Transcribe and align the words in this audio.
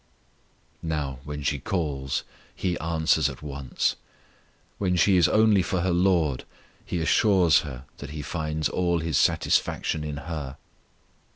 Now, 0.81 1.19
when 1.25 1.43
she 1.43 1.59
calls, 1.59 2.23
He 2.55 2.75
answers 2.79 3.29
at 3.29 3.43
once. 3.43 3.97
When 4.79 4.95
she 4.95 5.15
is 5.15 5.27
only 5.27 5.61
for 5.61 5.81
her 5.81 5.91
LORD, 5.91 6.43
He 6.83 6.99
assures 6.99 7.59
her 7.59 7.85
that 7.99 8.09
He 8.09 8.23
finds 8.23 8.67
all 8.67 8.97
His 8.97 9.19
satisfaction 9.19 10.03
in 10.03 10.17
her. 10.25 10.57